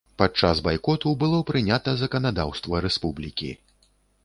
Падчас 0.19 0.61
байкоту 0.67 1.11
было 1.25 1.41
прынята 1.51 1.95
заканадаўства 2.03 2.83
рэспублікі. 2.89 3.51